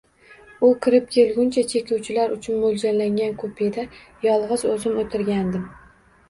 [0.67, 3.85] U kirib kelguncha, chekuvchilar uchun moʻljallangan kupeda
[4.29, 5.71] yolgʻiz oʻzim oʻtirgandim.